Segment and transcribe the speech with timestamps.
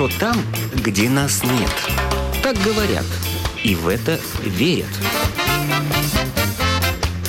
[0.00, 0.36] хорошо там,
[0.74, 1.70] где нас нет.
[2.42, 3.04] Так говорят,
[3.62, 4.86] и в это верят.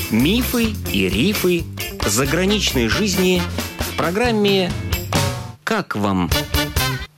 [0.09, 1.63] Мифы и рифы
[2.05, 3.41] заграничной жизни
[3.79, 4.71] в программе
[5.63, 6.29] «Как вам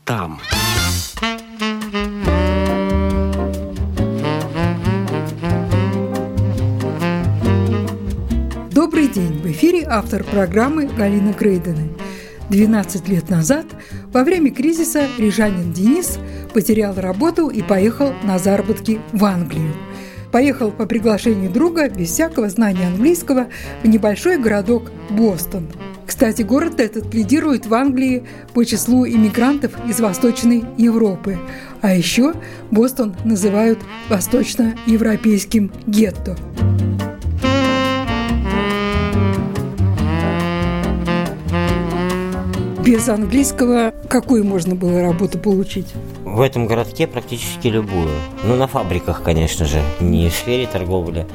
[0.06, 0.40] там?».
[8.72, 9.40] Добрый день!
[9.40, 11.90] В эфире автор программы Галина Грейдена.
[12.50, 13.66] 12 лет назад,
[14.14, 16.20] во время кризиса, рижанин Денис
[16.54, 19.74] потерял работу и поехал на заработки в Англию.
[20.32, 23.48] Поехал по приглашению друга без всякого знания английского
[23.84, 25.68] в небольшой городок Бостон.
[26.08, 31.38] Кстати, город этот лидирует в Англии по числу иммигрантов из Восточной Европы.
[31.82, 32.34] А еще
[32.72, 36.36] Бостон называют восточноевропейским гетто.
[42.94, 45.88] Без английского какую можно было работу получить?
[46.24, 48.12] В этом городке практически любую.
[48.44, 51.26] Ну, на фабриках, конечно же, не в сфере торговли.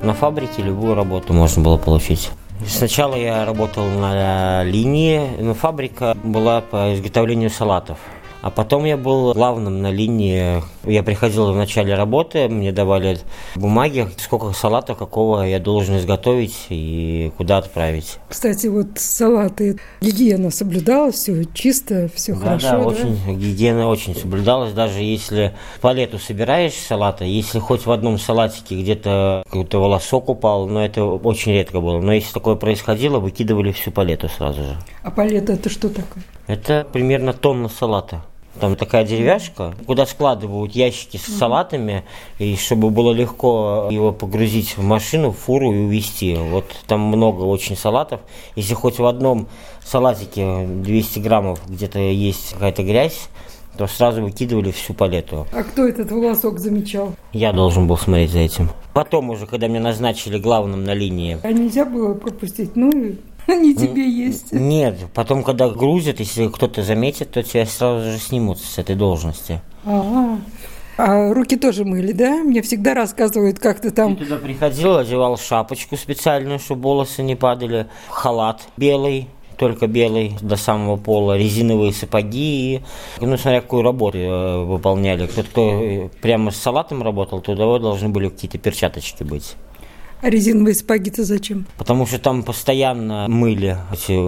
[0.00, 2.30] На фабрике любую работу можно было получить.
[2.68, 7.98] Сначала я работал на линии, но фабрика была по изготовлению салатов.
[8.40, 10.62] А потом я был главным на линии.
[10.84, 13.18] Я приходил в начале работы, мне давали
[13.56, 18.18] бумаги, сколько салата какого я должен изготовить и куда отправить.
[18.28, 22.70] Кстати, вот салаты, гигиена соблюдалась, все чисто, все да, хорошо.
[22.70, 24.72] Да, да, очень, гигиена очень соблюдалась.
[24.72, 30.84] Даже если палету собираешь салата, если хоть в одном салатике где-то какой-то волосок упал, но
[30.84, 32.00] это очень редко было.
[32.00, 34.76] Но если такое происходило, выкидывали всю палету сразу же.
[35.02, 36.22] А палета это что такое?
[36.46, 38.22] Это примерно тонна салата.
[38.60, 42.04] Там такая деревяшка, куда складывают ящики с салатами,
[42.38, 46.34] и чтобы было легко его погрузить в машину, в фуру и увезти.
[46.34, 48.20] Вот там много очень салатов.
[48.56, 49.46] Если хоть в одном
[49.84, 53.28] салатике 200 граммов где-то есть какая-то грязь,
[53.76, 55.46] то сразу выкидывали всю палету.
[55.52, 57.14] А кто этот волосок замечал?
[57.32, 58.70] Я должен был смотреть за этим.
[58.92, 61.38] Потом уже, когда меня назначили главным на линии.
[61.44, 62.74] А нельзя было пропустить?
[62.74, 63.14] Ну,
[63.52, 64.52] они тебе есть.
[64.52, 69.62] Нет, потом, когда грузят, если кто-то заметит, то тебя сразу же снимут с этой должности.
[69.84, 70.38] Ага.
[70.98, 72.42] А руки тоже мыли, да?
[72.42, 74.10] Мне всегда рассказывают, как ты там...
[74.14, 80.56] Я туда приходил, одевал шапочку специальную, чтобы волосы не падали, халат белый, только белый до
[80.56, 82.82] самого пола, резиновые сапоги.
[83.20, 85.26] Ну, смотря какую работу э, выполняли.
[85.26, 89.54] Кто-то, кто прямо с салатом работал, то должны были какие-то перчаточки быть.
[90.20, 91.66] А резиновые сапоги-то зачем?
[91.76, 93.76] Потому что там постоянно мыли.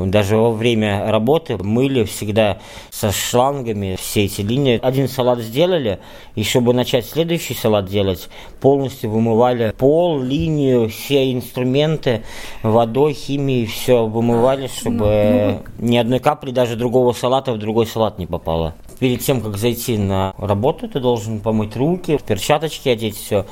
[0.07, 2.59] Даже во время работы мыли всегда
[2.91, 4.79] со шлангами все эти линии.
[4.83, 5.99] Один салат сделали,
[6.37, 8.29] и чтобы начать следующий салат делать,
[8.61, 12.23] полностью вымывали пол, линию, все инструменты
[12.63, 17.87] водой, химией, все вымывали, чтобы ну, ну, ни одной капли даже другого салата в другой
[17.87, 23.17] салат не попало перед тем, как зайти на работу, ты должен помыть руки, перчаточки одеть,
[23.17, 23.47] все.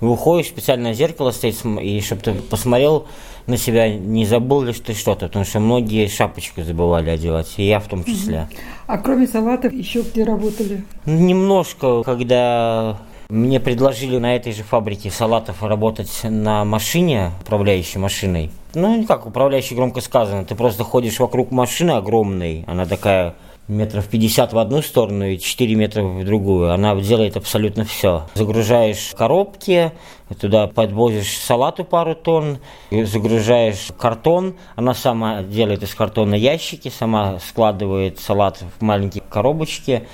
[0.00, 3.06] Выходишь, специальное зеркало стоит, и чтобы ты посмотрел
[3.46, 7.78] на себя, не забыл ли ты что-то, потому что многие шапочку забывали одевать, и я
[7.78, 8.48] в том числе.
[8.86, 10.84] А кроме салатов еще где работали?
[11.04, 12.98] Немножко, когда
[13.28, 18.50] мне предложили на этой же фабрике салатов работать на машине, управляющей машиной.
[18.74, 23.34] Ну, как управляющий громко сказано, ты просто ходишь вокруг машины огромной, она такая
[23.68, 26.72] метров 50 в одну сторону и 4 метра в другую.
[26.72, 28.26] Она делает абсолютно все.
[28.34, 29.92] Загружаешь коробки,
[30.40, 32.58] туда подвозишь салату пару тонн,
[32.90, 40.06] загружаешь картон, она сама делает из картона ящики, сама складывает салат в маленькие коробочки,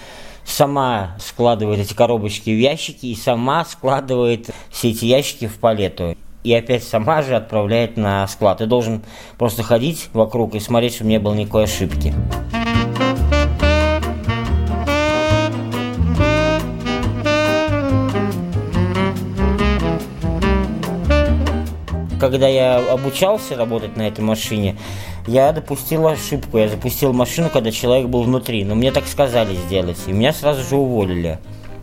[0.45, 6.55] сама складывает эти коробочки в ящики и сама складывает все эти ящики в палету и
[6.55, 8.59] опять сама же отправляет на склад.
[8.59, 9.03] Ты должен
[9.37, 12.15] просто ходить вокруг и смотреть, чтобы не было никакой ошибки.
[22.21, 24.77] Когда я обучался работать на этой машине,
[25.27, 26.59] я допустил ошибку.
[26.59, 28.65] Я запустил машину, когда человек был внутри.
[28.65, 29.99] Но мне так сказали сделать.
[30.07, 31.39] И меня сразу же уволили.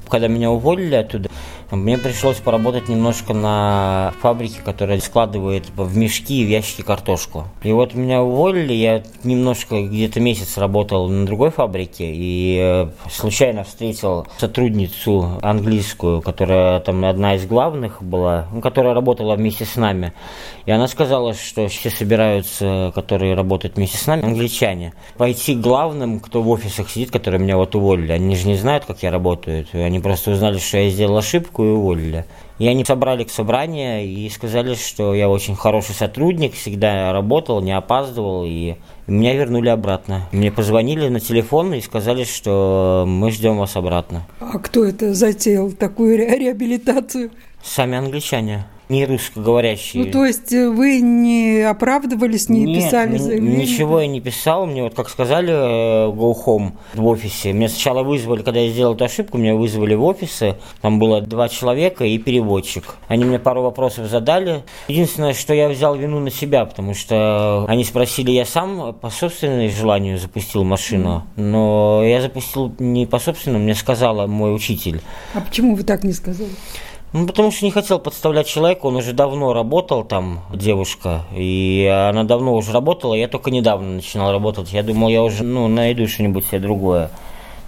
[0.08, 1.30] Когда меня уволили оттуда,
[1.76, 7.46] мне пришлось поработать немножко на фабрике, которая складывает в мешки и в ящики картошку.
[7.62, 13.66] И вот меня уволили, я немножко где-то месяц работал на другой фабрике и э, случайно
[13.66, 20.14] встретил сотрудницу английскую, которая там одна из главных была, ну, которая работала вместе с нами.
[20.66, 26.42] И она сказала, что все собираются, которые работают вместе с нами, англичане, пойти главным, кто
[26.42, 28.14] в офисах сидит, которые меня вот уволили.
[28.14, 29.66] Они же не знают, как я работаю.
[29.74, 32.26] Они просто узнали, что я сделал ошибку и уволили.
[32.60, 37.72] И они собрали к собранию и сказали, что я очень хороший сотрудник, всегда работал, не
[37.72, 38.76] опаздывал, и
[39.06, 40.28] меня вернули обратно.
[40.32, 44.26] Мне позвонили на телефон и сказали, что мы ждем вас обратно.
[44.40, 47.30] А кто это затеял такую ре- реабилитацию?
[47.64, 50.06] Сами англичане не русскоговорящие.
[50.06, 53.66] Ну, то есть э, вы не оправдывались, не Нет, писали н- заявление?
[53.66, 54.66] Ничего я не писал.
[54.66, 57.52] Мне вот как сказали э, go home в офисе.
[57.54, 60.56] Меня сначала вызвали, когда я сделал эту ошибку, меня вызвали в офисы.
[60.82, 62.96] Там было два человека и переводчик.
[63.08, 64.64] Они мне пару вопросов задали.
[64.88, 69.70] Единственное, что я взял вину на себя, потому что они спросили, я сам по собственному
[69.70, 71.24] желанию запустил машину.
[71.36, 75.02] Но я запустил не по собственному, мне сказала мой учитель.
[75.34, 76.52] А почему вы так не сказали?
[77.18, 82.24] Ну, потому что не хотел подставлять человека, он уже давно работал там, девушка, и она
[82.24, 84.72] давно уже работала, я только недавно начинал работать.
[84.72, 87.10] Я думал, я уже, ну, найду что-нибудь себе другое.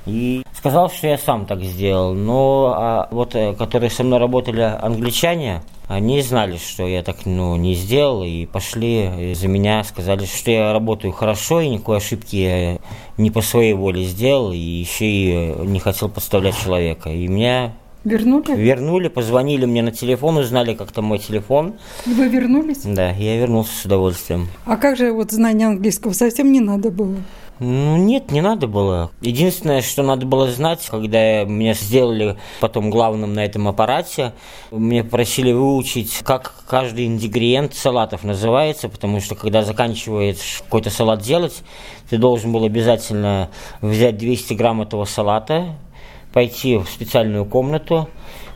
[0.05, 2.13] И сказал, что я сам так сделал.
[2.13, 7.55] Но а вот, э, которые со мной работали англичане, они знали, что я так ну,
[7.55, 12.77] не сделал, и пошли за меня, сказали, что я работаю хорошо, и никакой ошибки я
[13.17, 17.09] не по своей воле сделал, и еще и не хотел подставлять человека.
[17.09, 17.73] И меня
[18.05, 18.55] Вернули?
[18.55, 21.75] Вернули, позвонили мне на телефон, узнали как-то мой телефон.
[22.05, 22.81] И Вы вернулись?
[22.83, 24.47] Да, я вернулся с удовольствием.
[24.65, 27.17] А как же вот знание английского совсем не надо было?
[27.59, 29.11] Ну, нет, не надо было.
[29.19, 34.31] Единственное, что надо было знать, когда меня сделали потом главным на этом аппарате,
[34.71, 41.61] мне попросили выучить, как каждый ингредиент салатов называется, потому что когда заканчиваешь какой-то салат делать,
[42.09, 43.49] ты должен был обязательно
[43.81, 45.75] взять 200 грамм этого салата,
[46.33, 48.09] пойти в специальную комнату,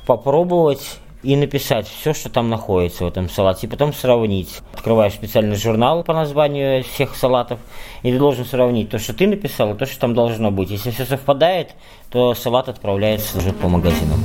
[0.05, 4.59] попробовать и написать все, что там находится в этом салате, и потом сравнить.
[4.73, 7.59] Открываешь специальный журнал по названию всех салатов,
[8.03, 10.69] и ты должен сравнить то, что ты написал, и то, что там должно быть.
[10.69, 11.75] Если все совпадает,
[12.11, 14.19] то салат отправляется уже по магазинам.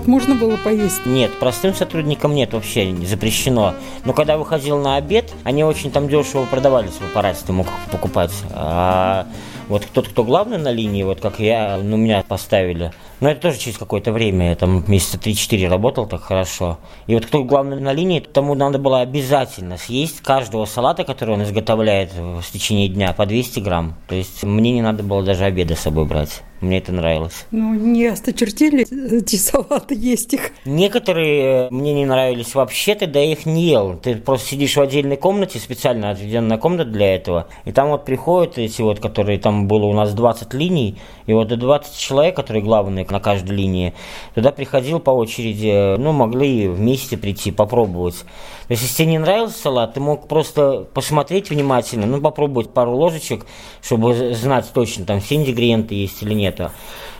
[0.00, 1.04] Салат можно было поесть?
[1.04, 3.74] Нет, простым сотрудникам нет вообще, не запрещено.
[4.06, 8.32] Но когда выходил на обед, они очень там дешево продавались в аппарате, ты мог покупать.
[8.54, 9.26] А
[9.68, 12.92] вот тот, кто главный на линии, вот как я, ну, меня поставили.
[13.20, 16.78] Но это тоже через какое-то время, я там месяца 3-4 работал так хорошо.
[17.06, 21.42] И вот кто главный на линии, тому надо было обязательно съесть каждого салата, который он
[21.42, 23.96] изготовляет в течение дня, по 200 грамм.
[24.08, 26.40] То есть мне не надо было даже обеда с собой брать.
[26.60, 27.46] Мне это нравилось.
[27.50, 28.86] Ну, не осточертели
[29.16, 30.50] эти салаты есть их.
[30.66, 33.96] Некоторые мне не нравились вообще, тогда я их не ел.
[33.96, 38.58] Ты просто сидишь в отдельной комнате, специально отведенная комната для этого, и там вот приходят
[38.58, 42.62] эти вот, которые там было у нас 20 линий, и вот до 20 человек, которые
[42.62, 43.94] главные на каждой линии,
[44.34, 48.24] туда приходил по очереди, ну, могли вместе прийти, попробовать.
[48.68, 52.92] То есть, если тебе не нравился салат, ты мог просто посмотреть внимательно, ну, попробовать пару
[52.92, 53.46] ложечек,
[53.82, 56.49] чтобы знать точно, там все ингредиенты есть или нет.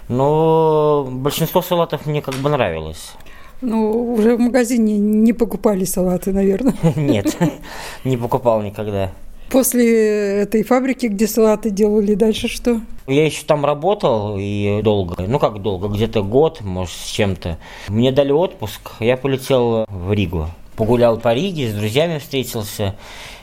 [0.08, 3.12] Но большинство салатов мне как бы нравилось.
[3.60, 6.74] Ну, уже в магазине не покупали салаты, наверное.
[6.96, 7.36] Нет,
[8.04, 9.12] не покупал никогда.
[9.50, 12.80] После этой фабрики, где салаты делали, дальше что?
[13.08, 17.58] Я еще там работал и долго, ну как долго, где-то год, может, с чем-то.
[17.88, 20.46] Мне дали отпуск, я полетел в Ригу.
[20.76, 22.94] Погулял по Риге, с друзьями встретился.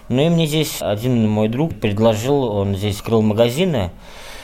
[0.07, 3.91] Ну и мне здесь один мой друг предложил, он здесь открыл магазины,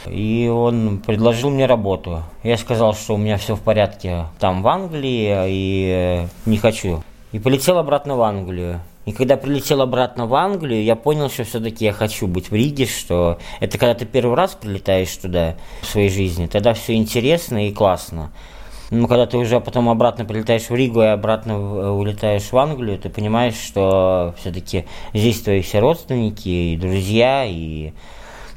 [0.08, 2.24] и он предложил мне работу.
[2.44, 7.04] Я сказал, что у меня все в порядке там в Англии, и не хочу.
[7.32, 8.82] И полетел обратно в Англию.
[9.06, 12.86] И когда прилетел обратно в Англию, я понял, что все-таки я хочу быть в Риге,
[12.86, 17.74] что это когда ты первый раз прилетаешь туда в своей жизни, тогда все интересно и
[17.74, 18.32] классно.
[18.92, 23.10] Но когда ты уже потом обратно прилетаешь в Ригу и обратно улетаешь в Англию, ты
[23.10, 27.92] понимаешь, что все-таки здесь твои все родственники и друзья, и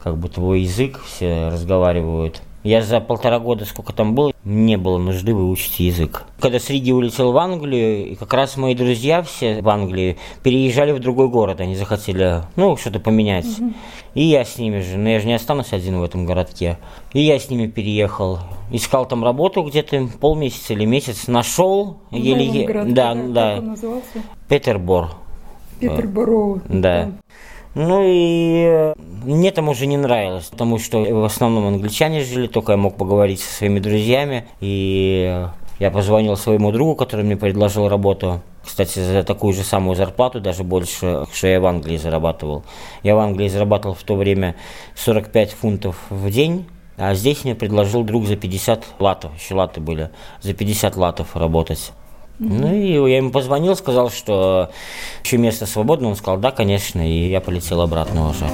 [0.06, 2.40] как бы твой язык все разговаривают.
[2.62, 6.22] Я за полтора года, сколько там был, не было нужды выучить язык.
[6.38, 10.92] Когда с Риги улетел в Англию, и как раз мои друзья все в Англии переезжали
[10.92, 13.46] в другой город, они захотели, ну, что-то поменять.
[13.46, 13.75] Mm-hmm.
[14.14, 16.78] И я с ними же, но я же не останусь один в этом городке.
[17.12, 18.38] И я с ними переехал.
[18.70, 21.96] Искал там работу где-то полмесяца или месяц, нашел.
[22.12, 22.64] В еле...
[22.64, 23.60] городке, да, да.
[23.60, 24.22] назывался?
[24.48, 25.08] Петербор.
[25.80, 26.60] Петерборо.
[26.68, 27.10] Да.
[27.78, 32.78] Ну и мне там уже не нравилось, потому что в основном англичане жили, только я
[32.78, 34.47] мог поговорить со своими друзьями.
[34.62, 35.47] И
[35.78, 38.40] я позвонил своему другу, который мне предложил работу.
[38.64, 42.64] Кстати, за такую же самую зарплату, даже больше, что я в Англии зарабатывал.
[43.02, 44.56] Я в Англии зарабатывал в то время
[44.95, 46.64] 45 фунтов в день,
[46.97, 50.09] а здесь мне предложил друг за 50 латов, еще латы были,
[50.40, 51.92] за 50 латов работать.
[52.38, 54.71] Ну и я ему позвонил, сказал, что
[55.25, 56.09] еще место свободно.
[56.09, 58.47] Он сказал, да, конечно, и я полетел обратно уже.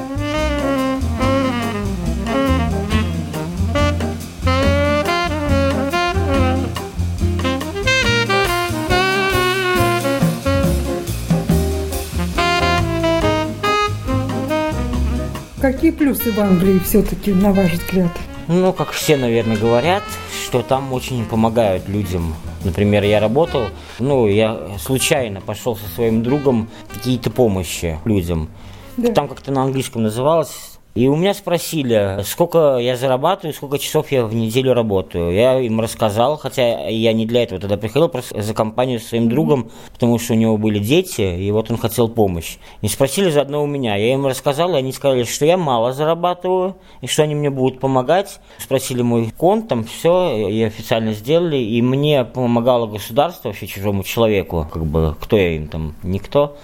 [15.61, 18.11] Какие плюсы в Англии все-таки, на ваш взгляд?
[18.49, 20.03] Ну, как все, наверное, говорят,
[20.45, 22.35] что там очень помогают людям.
[22.65, 23.65] Например, я работал,
[23.99, 28.49] ну, я случайно пошел со своим другом какие-то помощи людям.
[28.97, 29.13] Да.
[29.13, 34.27] Там как-то на английском называлось и у меня спросили, сколько я зарабатываю, сколько часов я
[34.27, 35.33] в неделю работаю.
[35.33, 39.31] Я им рассказал, хотя я не для этого тогда приходил, просто за компанию с своим
[39.31, 42.59] другом, потому что у него были дети, и вот он хотел помощь.
[42.83, 43.97] И спросили заодно у меня.
[43.97, 47.81] Я им рассказал, и они сказали, что я мало зарабатываю, и что они мне будут
[47.81, 48.41] помогать.
[48.59, 54.69] Спросили мой конт, там все, и официально сделали, и мне помогало государство, вообще чужому человеку,
[54.71, 56.59] как бы, кто я им там, никто.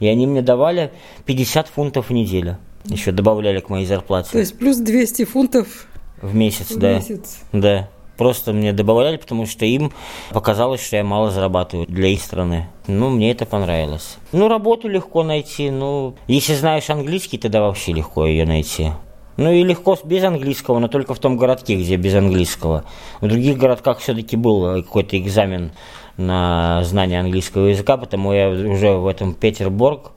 [0.00, 0.90] И они мне давали
[1.26, 2.56] 50 фунтов в неделю.
[2.84, 4.30] Еще добавляли к моей зарплате.
[4.32, 5.86] То есть плюс 200 фунтов
[6.20, 6.94] в месяц, в да.
[6.96, 7.38] месяц.
[7.52, 7.88] Да.
[8.16, 9.92] Просто мне добавляли, потому что им
[10.30, 12.68] показалось, что я мало зарабатываю для их страны.
[12.86, 14.18] Ну, мне это понравилось.
[14.30, 15.70] Ну, работу легко найти.
[15.70, 18.92] Ну, если знаешь английский, тогда вообще легко ее найти.
[19.36, 22.84] Ну и легко без английского, но только в том городке, где без английского.
[23.20, 25.72] В других городках все-таки был какой-то экзамен
[26.16, 30.12] на знание английского языка, потому я уже в этом Петербург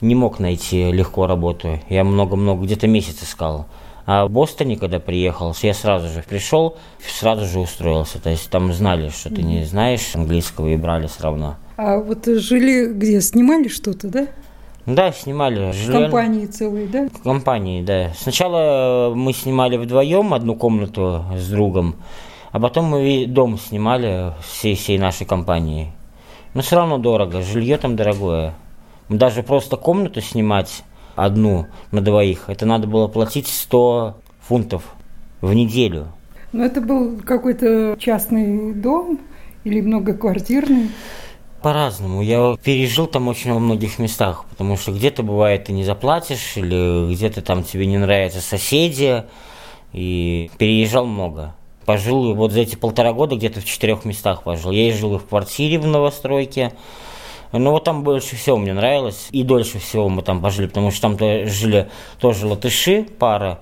[0.00, 1.80] не мог найти легко работу.
[1.88, 3.66] Я много-много, где-то месяц искал.
[4.06, 6.76] А в Бостоне, когда приехал, я сразу же пришел,
[7.06, 8.18] сразу же устроился.
[8.18, 11.56] То есть там знали, что ты не знаешь английского и брали все равно.
[11.76, 13.20] А вот жили где?
[13.20, 14.26] Снимали что-то, да?
[14.86, 15.72] Да, снимали.
[15.72, 15.92] Жили...
[15.92, 17.08] Компании целые, да?
[17.22, 18.12] Компании, да.
[18.16, 21.96] Сначала мы снимали вдвоем одну комнату с другом,
[22.50, 25.92] а потом мы дом снимали всей, всей нашей компании.
[26.54, 28.54] Но все равно дорого, жилье там дорогое.
[29.08, 30.82] Даже просто комнату снимать
[31.16, 34.84] одну на двоих, это надо было платить 100 фунтов
[35.40, 36.08] в неделю.
[36.52, 39.20] Но это был какой-то частный дом
[39.64, 40.90] или многоквартирный?
[41.62, 42.22] По-разному.
[42.22, 47.12] Я пережил там очень во многих местах, потому что где-то бывает ты не заплатишь, или
[47.12, 49.24] где-то там тебе не нравятся соседи,
[49.92, 51.54] и переезжал много.
[51.84, 54.70] Пожил вот за эти полтора года где-то в четырех местах пожил.
[54.70, 56.72] Я жил в квартире в новостройке,
[57.52, 59.28] ну, вот там больше всего мне нравилось.
[59.30, 61.88] И дольше всего мы там пожили, потому что там -то жили
[62.20, 63.58] тоже латыши, пара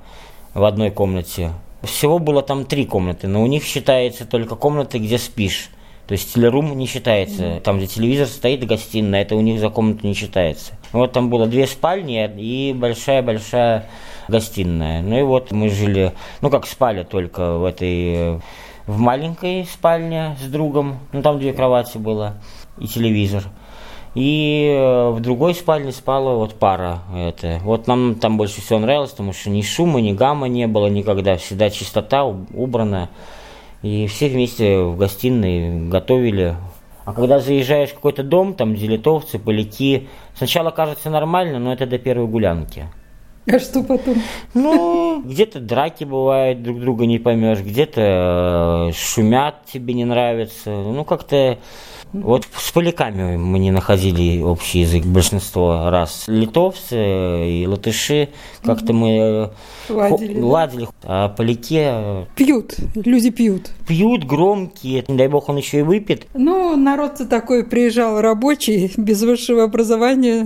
[0.54, 1.52] в одной комнате.
[1.82, 5.70] Всего было там три комнаты, но у них считается только комнаты, где спишь.
[6.06, 7.60] То есть телерум не считается.
[7.64, 10.72] Там, где телевизор стоит, гостиная, это у них за комнату не считается.
[10.92, 13.88] Вот там было две спальни и большая-большая
[14.28, 15.02] гостиная.
[15.02, 18.40] Ну и вот мы жили, ну как спали только в этой
[18.86, 20.98] в маленькой спальне с другом.
[21.12, 22.34] Ну там две кровати было
[22.78, 23.44] и телевизор.
[24.16, 27.02] И э, в другой спальне спала вот пара.
[27.14, 27.60] Это.
[27.62, 31.36] Вот нам там больше всего нравилось, потому что ни шума, ни гамма не было никогда.
[31.36, 33.10] Всегда чистота, убрана.
[33.82, 36.56] И все вместе в гостиной готовили.
[37.04, 41.86] А когда заезжаешь в какой-то дом, там где литовцы, поляки, сначала кажется нормально, но это
[41.86, 42.86] до первой гулянки.
[43.46, 44.16] А что потом?
[44.54, 50.70] Ну, где-то драки бывают, друг друга не поймешь, где-то э, шумят, тебе не нравится.
[50.70, 51.58] Ну, как-то
[52.12, 56.24] вот с поляками мы не находили общий язык большинство раз.
[56.26, 58.30] Литовцы и латыши
[58.62, 59.08] как-то мы
[59.88, 60.40] э, ладили.
[60.40, 60.88] ладили.
[61.02, 61.80] А поляки...
[61.80, 63.70] Э, пьют, люди пьют.
[63.86, 66.26] Пьют, громкие, не дай бог он еще и выпьет.
[66.34, 70.44] Ну, народ-то такой приезжал рабочий, без высшего образования.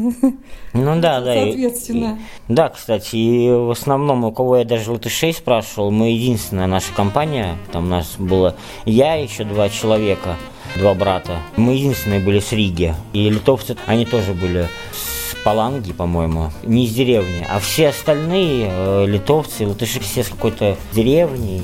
[0.73, 1.35] Ну да, да.
[1.35, 2.19] Соответственно.
[2.49, 6.93] И, да, кстати, и в основном, у кого я даже латышей спрашивал, мы единственная наша
[6.95, 10.37] компания, там у нас было я, еще два человека–
[10.77, 11.39] два брата.
[11.57, 12.95] Мы единственные были с Риги.
[13.13, 17.47] И литовцы, они тоже были с Паланги, по-моему, не из деревни.
[17.49, 21.63] А все остальные э, литовцы, латыши все с какой-то деревни.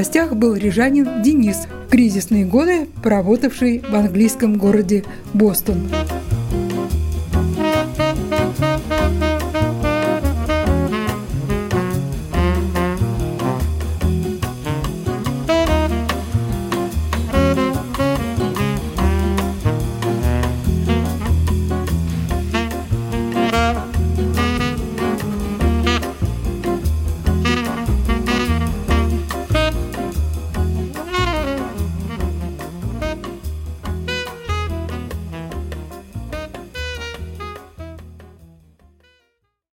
[0.00, 5.04] Гостях был рижанин Денис, кризисные годы, поработавший в английском городе
[5.34, 5.90] Бостон.